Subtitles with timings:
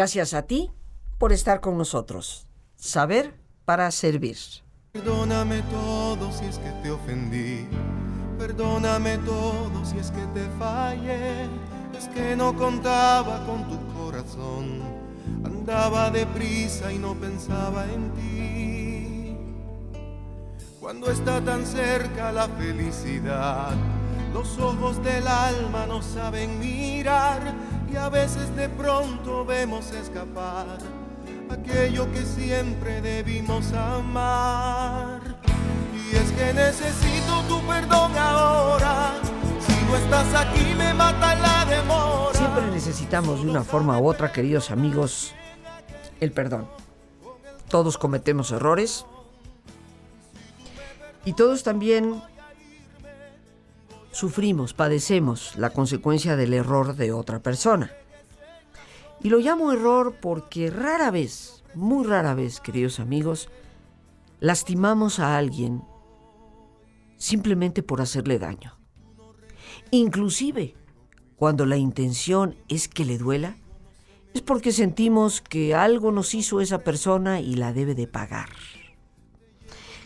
[0.00, 0.70] Gracias a ti
[1.18, 2.46] por estar con nosotros.
[2.74, 4.38] Saber para servir.
[4.92, 7.68] Perdóname todo si es que te ofendí.
[8.38, 11.42] Perdóname todo si es que te fallé.
[11.94, 14.80] Es que no contaba con tu corazón.
[15.44, 19.36] Andaba deprisa y no pensaba en ti.
[20.80, 23.74] Cuando está tan cerca la felicidad,
[24.32, 27.52] los ojos del alma no saben mirar
[27.92, 30.78] y a veces de pronto vemos escapar
[31.50, 35.20] aquello que siempre debimos amar.
[35.94, 39.12] Y es que necesito tu perdón ahora.
[39.60, 42.34] Si no estás aquí me mata la demora.
[42.34, 45.32] Siempre necesitamos de una forma u otra, queridos amigos,
[46.20, 46.68] el perdón.
[47.68, 49.04] Todos cometemos errores.
[51.24, 52.22] Y todos también
[54.10, 57.90] sufrimos, padecemos la consecuencia del error de otra persona.
[59.22, 63.48] Y lo llamo error porque rara vez, muy rara vez, queridos amigos,
[64.40, 65.82] lastimamos a alguien
[67.16, 68.78] simplemente por hacerle daño.
[69.90, 70.74] Inclusive,
[71.36, 73.56] cuando la intención es que le duela,
[74.34, 78.48] es porque sentimos que algo nos hizo esa persona y la debe de pagar.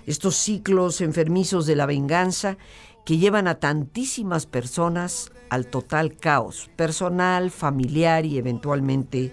[0.06, 2.58] Estos ciclos enfermizos de la venganza
[3.04, 9.32] que llevan a tantísimas personas al total caos personal, familiar y eventualmente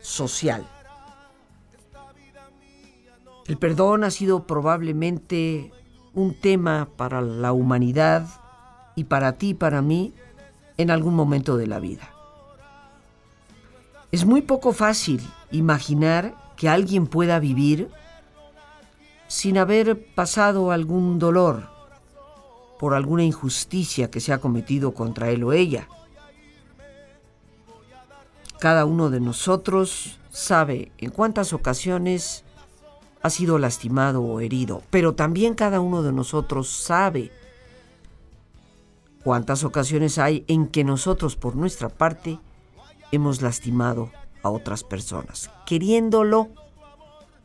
[0.00, 0.66] social.
[3.46, 5.72] El perdón ha sido probablemente
[6.14, 8.28] un tema para la humanidad
[8.94, 10.14] y para ti y para mí
[10.76, 12.10] en algún momento de la vida.
[14.12, 15.20] Es muy poco fácil
[15.50, 17.90] imaginar que alguien pueda vivir
[19.28, 21.68] sin haber pasado algún dolor,
[22.80, 25.86] por alguna injusticia que se ha cometido contra él o ella.
[28.58, 32.42] Cada uno de nosotros sabe en cuántas ocasiones
[33.20, 37.30] ha sido lastimado o herido, pero también cada uno de nosotros sabe
[39.24, 42.38] cuántas ocasiones hay en que nosotros por nuestra parte
[43.12, 44.10] hemos lastimado
[44.42, 46.48] a otras personas, queriéndolo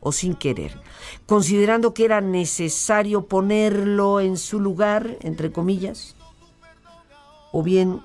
[0.06, 0.80] o sin querer,
[1.26, 6.14] considerando que era necesario ponerlo en su lugar, entre comillas,
[7.50, 8.00] o bien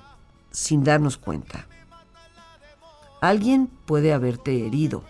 [0.50, 1.68] sin darnos cuenta.
[3.20, 5.04] Alguien puede haberte herido.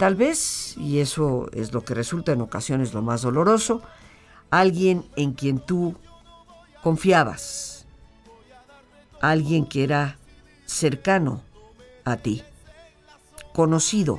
[0.00, 3.82] Tal vez, y eso es lo que resulta en ocasiones lo más doloroso,
[4.50, 5.94] alguien en quien tú
[6.82, 7.86] confiabas,
[9.20, 10.18] alguien que era
[10.64, 11.40] cercano
[12.04, 12.42] a ti,
[13.52, 14.18] conocido,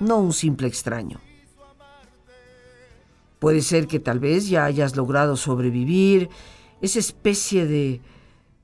[0.00, 1.20] no un simple extraño.
[3.38, 6.28] Puede ser que tal vez ya hayas logrado sobrevivir
[6.80, 8.00] esa especie de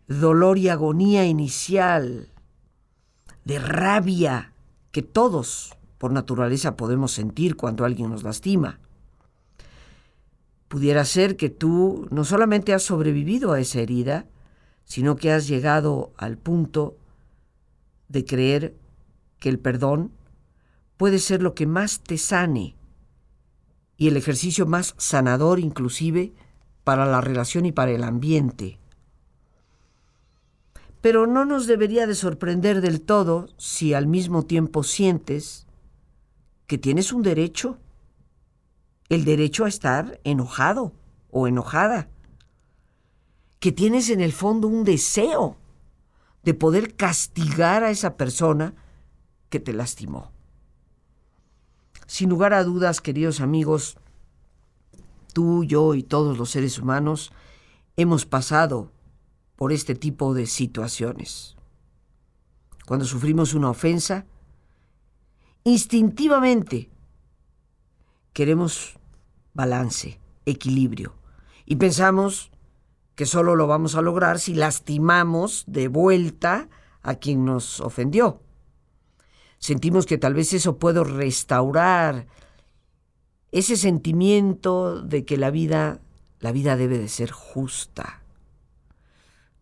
[0.08, 2.28] dolor y agonía inicial,
[3.44, 4.52] de rabia
[4.90, 8.80] que todos por naturaleza podemos sentir cuando alguien nos lastima.
[10.68, 14.26] Pudiera ser que tú no solamente has sobrevivido a esa herida,
[14.84, 16.96] sino que has llegado al punto
[18.08, 18.76] de creer
[19.38, 20.12] que el perdón
[20.96, 22.76] puede ser lo que más te sane
[23.96, 26.32] y el ejercicio más sanador inclusive
[26.82, 28.78] para la relación y para el ambiente.
[31.00, 35.66] Pero no nos debería de sorprender del todo si al mismo tiempo sientes
[36.66, 37.78] que tienes un derecho,
[39.08, 40.92] el derecho a estar enojado
[41.30, 42.08] o enojada,
[43.60, 45.56] que tienes en el fondo un deseo
[46.42, 48.74] de poder castigar a esa persona
[49.48, 50.33] que te lastimó.
[52.14, 53.96] Sin lugar a dudas, queridos amigos,
[55.32, 57.32] tú, yo y todos los seres humanos
[57.96, 58.92] hemos pasado
[59.56, 61.56] por este tipo de situaciones.
[62.86, 64.26] Cuando sufrimos una ofensa,
[65.64, 66.88] instintivamente
[68.32, 68.96] queremos
[69.52, 71.16] balance, equilibrio,
[71.66, 72.52] y pensamos
[73.16, 76.68] que solo lo vamos a lograr si lastimamos de vuelta
[77.02, 78.43] a quien nos ofendió.
[79.64, 82.26] Sentimos que tal vez eso puede restaurar
[83.50, 86.02] ese sentimiento de que la vida,
[86.38, 88.22] la vida debe de ser justa.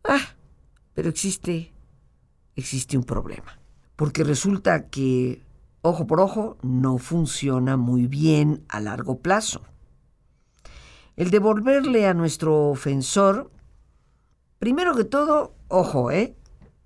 [0.03, 0.35] Ah,
[0.93, 1.73] pero existe,
[2.57, 3.61] existe un problema.
[3.95, 5.41] Porque resulta que
[5.83, 9.63] ojo por ojo no funciona muy bien a largo plazo.
[11.15, 13.53] El devolverle a nuestro ofensor,
[14.59, 16.35] primero que todo, ojo, ¿eh?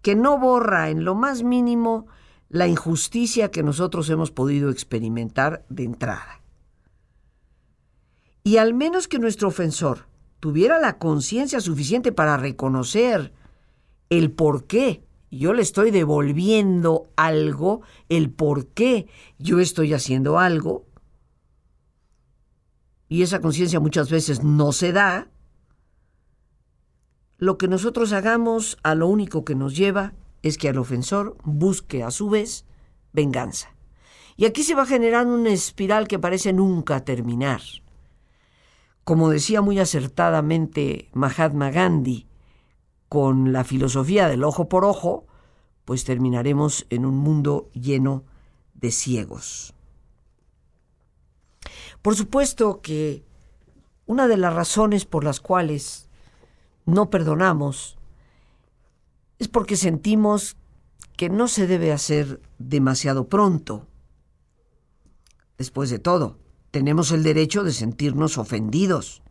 [0.02, 2.08] Que no borra en lo más mínimo
[2.48, 6.40] la injusticia que nosotros hemos podido experimentar de entrada.
[8.44, 10.06] Y al menos que nuestro ofensor
[10.40, 13.32] tuviera la conciencia suficiente para reconocer
[14.10, 19.08] el por qué yo le estoy devolviendo algo, el por qué
[19.38, 20.86] yo estoy haciendo algo,
[23.08, 25.28] y esa conciencia muchas veces no se da,
[27.38, 30.14] lo que nosotros hagamos a lo único que nos lleva
[30.46, 32.64] es que al ofensor busque a su vez
[33.12, 33.74] venganza.
[34.36, 37.62] Y aquí se va generando una espiral que parece nunca terminar.
[39.04, 42.28] Como decía muy acertadamente Mahatma Gandhi,
[43.08, 45.26] con la filosofía del ojo por ojo,
[45.84, 48.24] pues terminaremos en un mundo lleno
[48.74, 49.74] de ciegos.
[52.02, 53.24] Por supuesto que
[54.06, 56.08] una de las razones por las cuales
[56.84, 57.95] no perdonamos
[59.38, 60.56] es porque sentimos
[61.16, 63.86] que no se debe hacer demasiado pronto.
[65.58, 66.38] Después de todo,
[66.70, 69.22] tenemos el derecho de sentirnos ofendidos,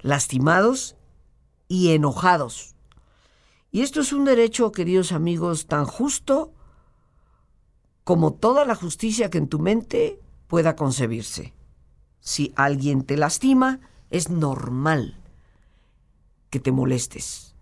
[0.00, 0.96] lastimados
[1.66, 2.74] y enojados.
[3.72, 6.52] Y esto es un derecho, queridos amigos, tan justo
[8.04, 11.52] como toda la justicia que en tu mente pueda concebirse.
[12.20, 13.80] Si alguien te lastima,
[14.10, 15.20] es normal
[16.50, 17.55] que te molestes.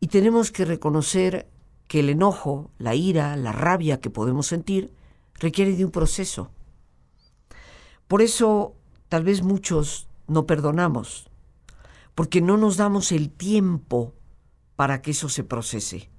[0.00, 1.48] Y tenemos que reconocer
[1.88, 4.92] que el enojo, la ira, la rabia que podemos sentir
[5.34, 6.50] requiere de un proceso.
[8.08, 8.74] Por eso
[9.08, 11.28] tal vez muchos no perdonamos,
[12.14, 14.14] porque no nos damos el tiempo
[14.74, 16.10] para que eso se procese.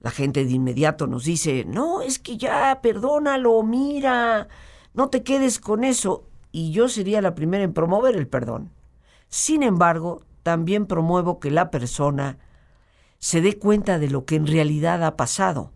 [0.00, 4.48] La gente de inmediato nos dice, no, es que ya, perdónalo, mira,
[4.94, 6.26] no te quedes con eso.
[6.52, 8.70] Y yo sería la primera en promover el perdón.
[9.28, 12.38] Sin embargo, también promuevo que la persona
[13.18, 15.72] se dé cuenta de lo que en realidad ha pasado.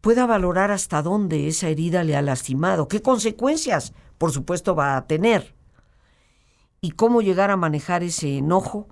[0.00, 5.06] Pueda valorar hasta dónde esa herida le ha lastimado, qué consecuencias, por supuesto, va a
[5.06, 5.54] tener,
[6.80, 8.88] y cómo llegar a manejar ese enojo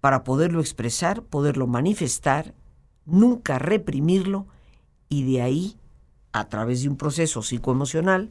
[0.00, 2.54] para poderlo expresar, poderlo manifestar,
[3.04, 4.46] nunca reprimirlo
[5.08, 5.76] y de ahí
[6.32, 8.30] a través de un proceso psicoemocional,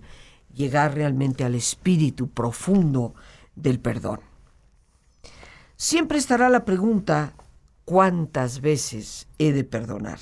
[0.53, 3.15] llegar realmente al espíritu profundo
[3.55, 4.19] del perdón.
[5.79, 7.35] Siempre estará la pregunta,
[7.85, 10.17] ¿cuántas veces he de perdonar?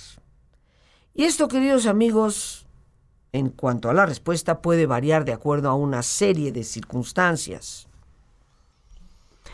[1.14, 2.68] Y esto, queridos amigos,
[3.32, 7.88] en cuanto a la respuesta, puede variar de acuerdo a una serie de circunstancias.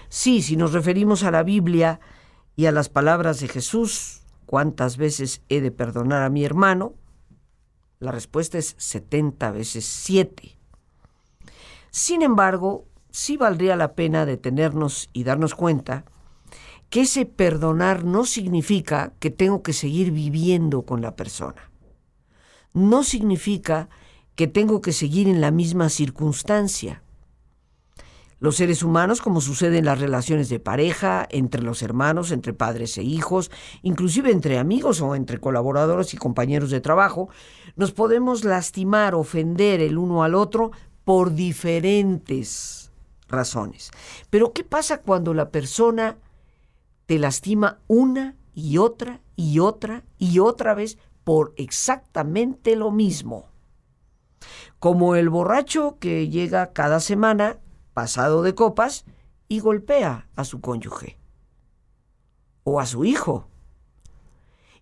[0.10, 2.00] Sí, si nos referimos a la Biblia
[2.56, 6.96] y a las palabras de Jesús, ¿cuántas veces he de perdonar a mi hermano?
[8.00, 10.58] La respuesta es 70 veces 7.
[11.92, 16.06] Sin embargo, sí valdría la pena detenernos y darnos cuenta
[16.90, 21.72] que ese perdonar no significa que tengo que seguir viviendo con la persona.
[22.74, 23.90] No significa
[24.36, 27.02] que tengo que seguir en la misma circunstancia.
[28.40, 32.98] Los seres humanos, como sucede en las relaciones de pareja, entre los hermanos, entre padres
[32.98, 33.52] e hijos,
[33.84, 37.30] inclusive entre amigos o entre colaboradores y compañeros de trabajo,
[37.76, 40.72] nos podemos lastimar, ofender el uno al otro
[41.06, 42.91] por diferentes
[43.32, 43.92] razones.
[44.30, 46.18] Pero ¿qué pasa cuando la persona
[47.06, 53.50] te lastima una y otra y otra y otra vez por exactamente lo mismo?
[54.80, 57.60] Como el borracho que llega cada semana
[57.94, 59.06] pasado de copas
[59.48, 61.18] y golpea a su cónyuge
[62.64, 63.48] o a su hijo.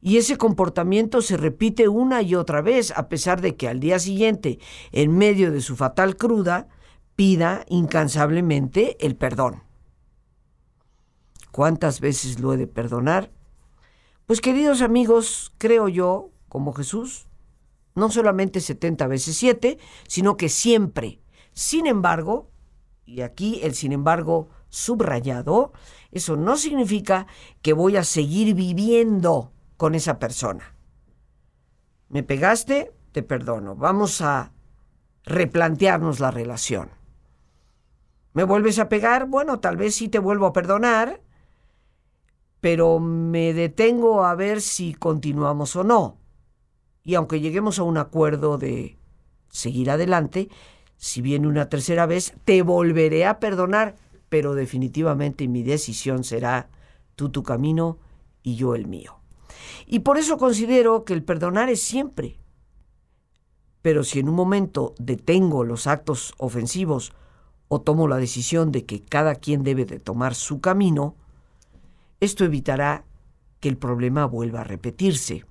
[0.01, 3.99] Y ese comportamiento se repite una y otra vez, a pesar de que al día
[3.99, 4.59] siguiente,
[4.91, 6.67] en medio de su fatal cruda,
[7.19, 9.63] pida incansablemente el perdón.
[11.51, 13.29] ¿Cuántas veces lo he de perdonar?
[14.25, 17.27] Pues queridos amigos, creo yo, como Jesús,
[17.93, 21.19] no solamente 70 veces 7, sino que siempre.
[21.51, 22.51] Sin embargo,
[23.05, 25.73] y aquí el sin embargo subrayado,
[26.11, 27.27] eso no significa
[27.61, 30.73] que voy a seguir viviendo con esa persona.
[32.07, 33.75] Me pegaste, te perdono.
[33.75, 34.53] Vamos a
[35.25, 36.97] replantearnos la relación.
[38.33, 39.27] ¿Me vuelves a pegar?
[39.27, 41.21] Bueno, tal vez sí te vuelvo a perdonar,
[42.61, 46.17] pero me detengo a ver si continuamos o no.
[47.03, 48.97] Y aunque lleguemos a un acuerdo de
[49.49, 50.49] seguir adelante,
[50.97, 53.95] si viene una tercera vez, te volveré a perdonar,
[54.27, 56.69] pero definitivamente mi decisión será
[57.15, 57.97] tú tu camino
[58.43, 59.19] y yo el mío.
[59.87, 62.37] Y por eso considero que el perdonar es siempre.
[63.81, 67.13] Pero si en un momento detengo los actos ofensivos
[67.69, 71.15] o tomo la decisión de que cada quien debe de tomar su camino,
[72.19, 73.05] esto evitará
[73.61, 75.45] que el problema vuelva a repetirse.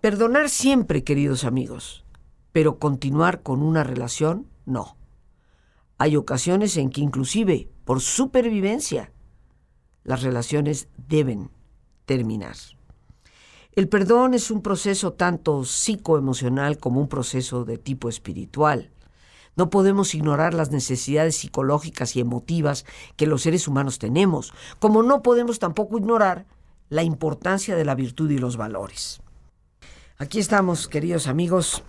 [0.00, 2.02] Perdonar siempre, queridos amigos
[2.56, 4.96] pero continuar con una relación, no.
[5.98, 9.12] Hay ocasiones en que inclusive por supervivencia,
[10.04, 11.50] Las relaciones deben
[12.06, 12.56] terminar.
[13.72, 18.90] El perdón es un proceso tanto psicoemocional como un proceso de tipo espiritual.
[19.56, 22.84] No podemos ignorar las necesidades psicológicas y emotivas
[23.16, 26.46] que los seres humanos tenemos, como no podemos tampoco ignorar
[26.90, 29.20] la importancia de la virtud y los valores.
[30.18, 31.82] Aquí estamos, queridos amigos,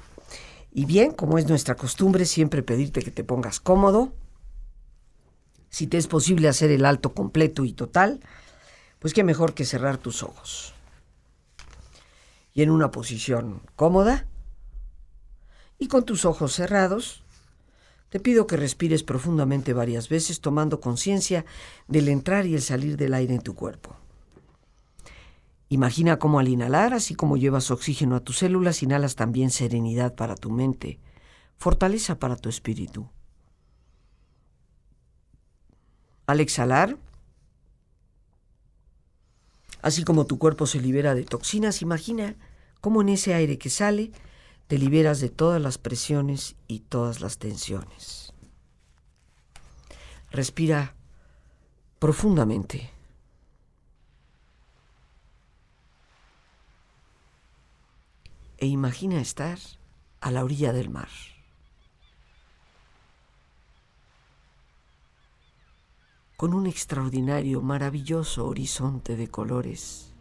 [0.71, 4.13] y bien, como es nuestra costumbre, siempre pedirte que te pongas cómodo.
[5.69, 8.21] Si te es posible hacer el alto completo y total,
[8.99, 10.73] pues qué mejor que cerrar tus ojos.
[12.53, 14.25] Y en una posición cómoda
[15.77, 17.23] y con tus ojos cerrados,
[18.09, 21.45] te pido que respires profundamente varias veces tomando conciencia
[21.87, 23.95] del entrar y el salir del aire en tu cuerpo.
[25.69, 30.35] Imagina cómo al inhalar, así como llevas oxígeno a tus células, inhalas también serenidad para
[30.35, 30.99] tu mente,
[31.57, 33.09] fortaleza para tu espíritu.
[36.25, 36.97] Al exhalar,
[39.81, 42.35] así como tu cuerpo se libera de toxinas, imagina
[42.79, 44.11] cómo en ese aire que sale
[44.67, 48.33] te liberas de todas las presiones y todas las tensiones.
[50.29, 50.93] Respira
[51.99, 52.91] profundamente.
[58.57, 59.59] E imagina estar
[60.19, 61.09] a la orilla del mar.
[66.37, 70.13] con un extraordinario, maravilloso horizonte de colores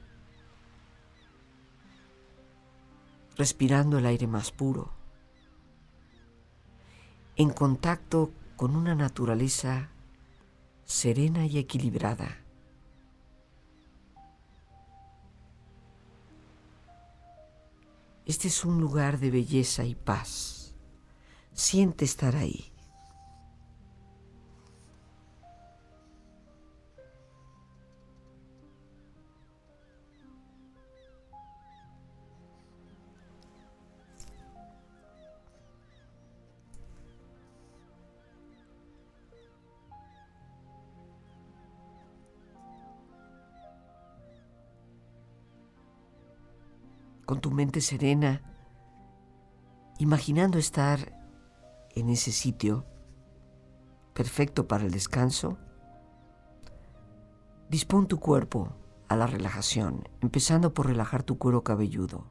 [3.36, 4.92] respirando el aire más puro,
[7.36, 9.90] en contacto con una naturaleza
[10.84, 12.38] serena y equilibrada.
[18.24, 20.74] Este es un lugar de belleza y paz.
[21.52, 22.75] Siente estar ahí.
[47.26, 48.40] Con tu mente serena,
[49.98, 51.12] imaginando estar
[51.94, 52.86] en ese sitio
[54.14, 55.58] perfecto para el descanso,
[57.68, 58.72] dispón tu cuerpo
[59.08, 62.30] a la relajación, empezando por relajar tu cuero cabelludo,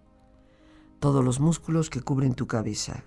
[0.99, 3.03] todos los músculos que cubren tu cabeza,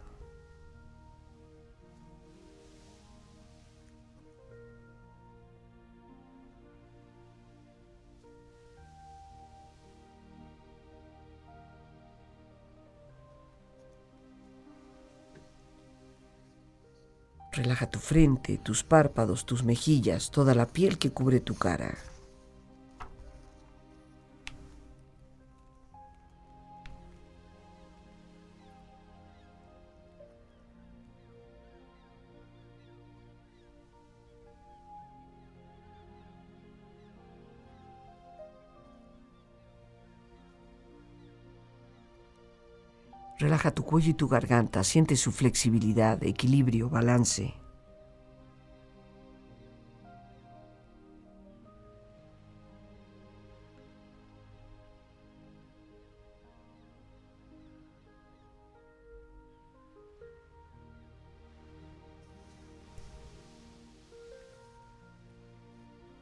[17.58, 21.98] Relaja tu frente, tus párpados, tus mejillas, toda la piel que cubre tu cara.
[43.68, 47.52] Relaja tu cuello y tu garganta, siente su flexibilidad, equilibrio, balance.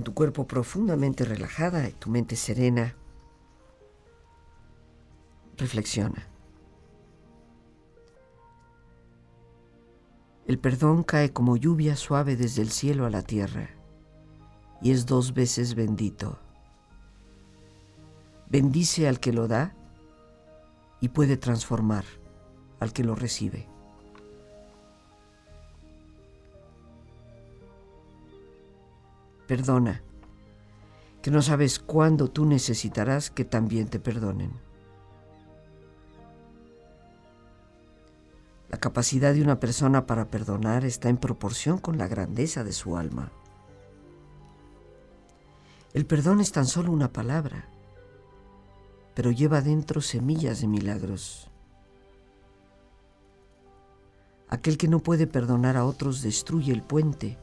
[0.00, 2.96] Con tu cuerpo profundamente relajada y tu mente serena,
[5.58, 6.26] reflexiona.
[10.46, 13.68] El perdón cae como lluvia suave desde el cielo a la tierra
[14.80, 16.38] y es dos veces bendito.
[18.48, 19.76] Bendice al que lo da
[21.02, 22.06] y puede transformar
[22.78, 23.68] al que lo recibe.
[29.50, 30.00] Perdona,
[31.22, 34.52] que no sabes cuándo tú necesitarás que también te perdonen.
[38.68, 42.96] La capacidad de una persona para perdonar está en proporción con la grandeza de su
[42.96, 43.32] alma.
[45.94, 47.66] El perdón es tan solo una palabra,
[49.16, 51.50] pero lleva dentro semillas de milagros.
[54.48, 57.36] Aquel que no puede perdonar a otros destruye el puente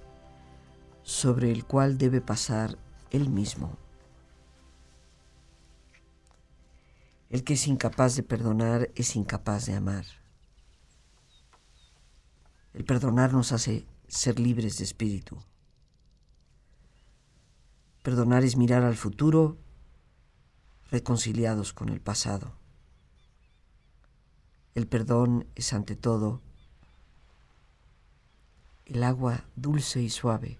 [1.08, 2.78] sobre el cual debe pasar
[3.12, 3.78] él mismo.
[7.30, 10.04] El que es incapaz de perdonar es incapaz de amar.
[12.74, 15.38] El perdonar nos hace ser libres de espíritu.
[18.04, 19.58] Perdonar es mirar al futuro
[20.92, 22.52] reconciliados con el pasado.
[24.76, 26.42] El perdón es ante todo
[28.86, 30.60] el agua dulce y suave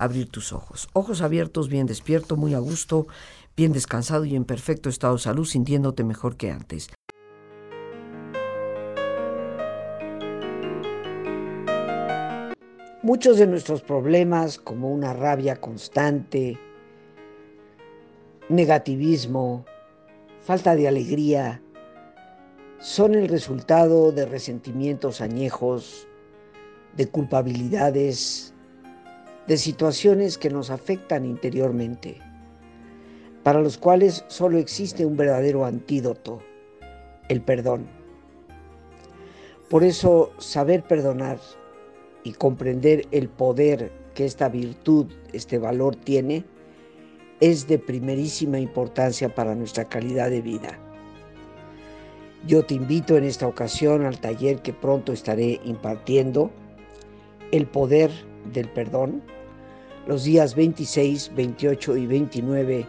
[0.00, 0.88] abrir tus ojos.
[0.94, 3.06] Ojos abiertos, bien despierto, muy a gusto,
[3.56, 6.88] bien descansado y en perfecto estado de salud, sintiéndote mejor que antes.
[13.02, 16.58] Muchos de nuestros problemas, como una rabia constante,
[18.48, 19.66] negativismo,
[20.40, 21.62] falta de alegría,
[22.78, 26.08] son el resultado de resentimientos añejos,
[26.96, 28.54] de culpabilidades,
[29.46, 32.18] de situaciones que nos afectan interiormente,
[33.42, 36.40] para los cuales solo existe un verdadero antídoto,
[37.28, 37.86] el perdón.
[39.68, 41.38] Por eso, saber perdonar
[42.24, 46.44] y comprender el poder que esta virtud, este valor tiene,
[47.40, 50.78] es de primerísima importancia para nuestra calidad de vida.
[52.46, 56.50] Yo te invito en esta ocasión al taller que pronto estaré impartiendo,
[57.52, 58.10] El poder
[58.52, 59.22] del perdón,
[60.06, 62.86] los días 26, 28 y 29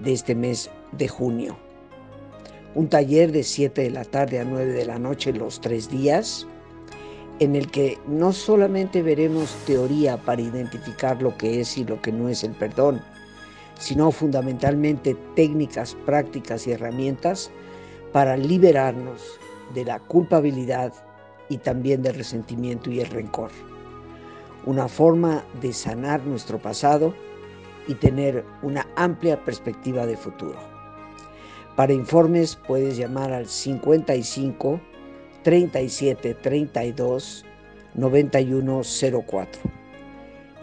[0.00, 1.56] de este mes de junio.
[2.74, 6.46] Un taller de 7 de la tarde a 9 de la noche los tres días
[7.40, 12.12] en el que no solamente veremos teoría para identificar lo que es y lo que
[12.12, 13.00] no es el perdón,
[13.78, 17.50] sino fundamentalmente técnicas, prácticas y herramientas
[18.12, 19.22] para liberarnos
[19.74, 20.92] de la culpabilidad
[21.48, 23.50] y también del resentimiento y el rencor.
[24.68, 27.14] Una forma de sanar nuestro pasado
[27.86, 30.58] y tener una amplia perspectiva de futuro.
[31.74, 34.78] Para informes puedes llamar al 55
[35.42, 37.46] 37 32
[37.94, 39.62] 9104.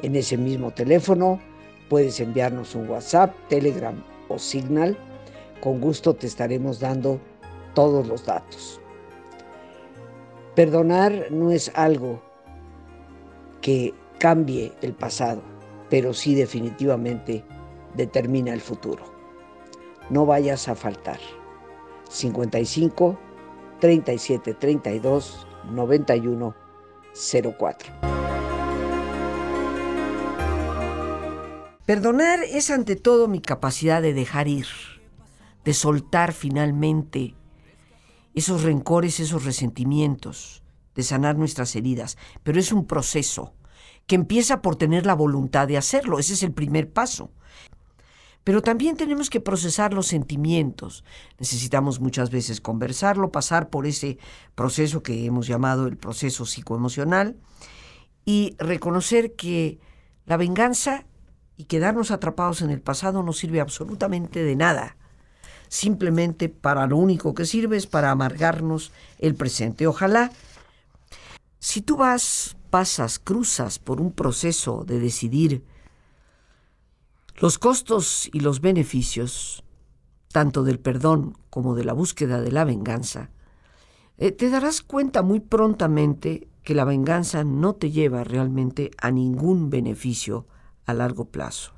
[0.03, 1.41] En ese mismo teléfono
[1.89, 3.95] puedes enviarnos un WhatsApp, Telegram
[4.27, 4.95] o Signal.
[5.61, 7.19] Con gusto te estaremos dando
[7.73, 8.79] todos los datos.
[10.53, 12.21] Perdonar no es algo
[13.65, 15.41] que cambie el pasado,
[15.89, 17.43] pero sí definitivamente
[17.95, 19.03] determina el futuro.
[20.11, 21.17] No vayas a faltar.
[22.07, 23.17] 55
[23.79, 26.55] 37 32 91
[27.57, 27.93] 04.
[31.87, 34.67] Perdonar es ante todo mi capacidad de dejar ir,
[35.63, 37.33] de soltar finalmente
[38.35, 40.61] esos rencores, esos resentimientos,
[40.95, 43.53] de sanar nuestras heridas, pero es un proceso
[44.07, 47.31] que empieza por tener la voluntad de hacerlo, ese es el primer paso.
[48.43, 51.03] Pero también tenemos que procesar los sentimientos.
[51.39, 54.19] Necesitamos muchas veces conversarlo, pasar por ese
[54.53, 57.37] proceso que hemos llamado el proceso psicoemocional
[58.23, 59.79] y reconocer que
[60.25, 61.05] la venganza
[61.57, 64.97] Y quedarnos atrapados en el pasado no sirve absolutamente de nada.
[65.69, 69.87] Simplemente para lo único que sirve es para amargarnos el presente.
[69.87, 70.31] Ojalá,
[71.59, 75.63] si tú vas, pasas, cruzas por un proceso de decidir
[77.37, 79.63] los costos y los beneficios,
[80.31, 83.29] tanto del perdón como de la búsqueda de la venganza,
[84.17, 89.69] eh, te darás cuenta muy prontamente que la venganza no te lleva realmente a ningún
[89.69, 90.47] beneficio
[90.85, 91.73] a largo plazo.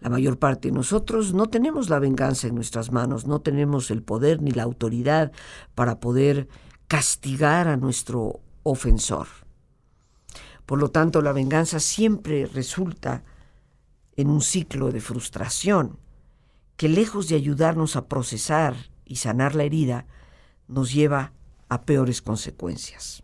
[0.00, 4.02] La mayor parte de nosotros no tenemos la venganza en nuestras manos, no tenemos el
[4.02, 5.30] poder ni la autoridad
[5.76, 6.48] para poder
[6.92, 9.26] castigar a nuestro ofensor.
[10.66, 13.24] Por lo tanto, la venganza siempre resulta
[14.14, 15.98] en un ciclo de frustración
[16.76, 18.76] que lejos de ayudarnos a procesar
[19.06, 20.06] y sanar la herida,
[20.68, 21.32] nos lleva
[21.70, 23.22] a peores consecuencias.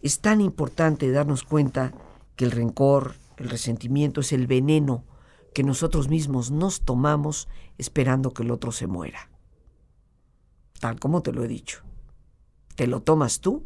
[0.00, 1.92] Es tan importante darnos cuenta
[2.34, 5.04] que el rencor, el resentimiento es el veneno
[5.54, 7.46] que nosotros mismos nos tomamos
[7.78, 9.30] esperando que el otro se muera.
[10.80, 11.84] Tal como te lo he dicho.
[12.74, 13.64] Te lo tomas tú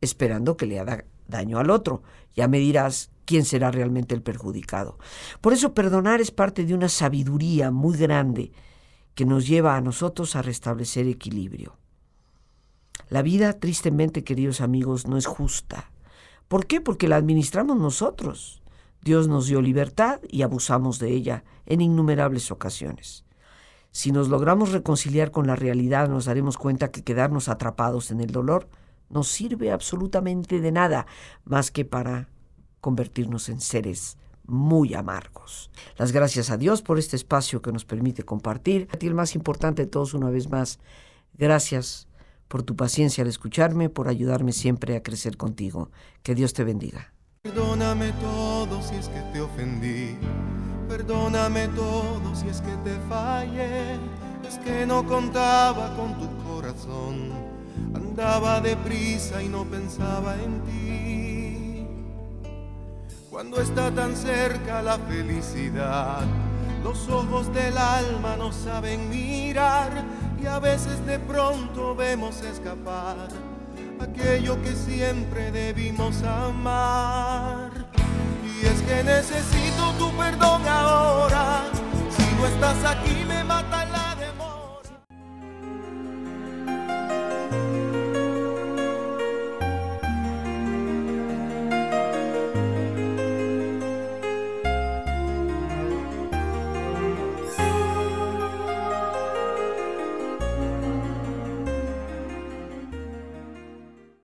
[0.00, 2.02] esperando que le haga daño al otro.
[2.34, 4.98] Ya me dirás quién será realmente el perjudicado.
[5.40, 8.52] Por eso perdonar es parte de una sabiduría muy grande
[9.14, 11.76] que nos lleva a nosotros a restablecer equilibrio.
[13.08, 15.90] La vida, tristemente, queridos amigos, no es justa.
[16.48, 16.80] ¿Por qué?
[16.80, 18.62] Porque la administramos nosotros.
[19.02, 23.24] Dios nos dio libertad y abusamos de ella en innumerables ocasiones.
[23.92, 28.30] Si nos logramos reconciliar con la realidad, nos daremos cuenta que quedarnos atrapados en el
[28.30, 28.68] dolor
[29.08, 31.06] no sirve absolutamente de nada
[31.44, 32.28] más que para
[32.80, 35.70] convertirnos en seres muy amargos.
[35.96, 38.88] Las gracias a Dios por este espacio que nos permite compartir.
[39.00, 40.78] Y el más importante de todos, una vez más,
[41.34, 42.08] gracias
[42.48, 45.90] por tu paciencia al escucharme, por ayudarme siempre a crecer contigo.
[46.22, 47.12] Que Dios te bendiga.
[47.42, 50.16] Perdóname todo si es que te ofendí.
[50.90, 53.94] Perdóname todo si es que te fallé.
[54.44, 57.30] Es que no contaba con tu corazón.
[57.94, 61.86] Andaba deprisa y no pensaba en ti.
[63.30, 66.24] Cuando está tan cerca la felicidad,
[66.82, 69.90] los ojos del alma no saben mirar
[70.42, 73.28] y a veces de pronto vemos escapar
[74.00, 77.99] aquello que siempre debimos amar.
[78.90, 81.62] Que necesito tu perdón ahora,
[82.10, 83.79] si no estás aquí me mata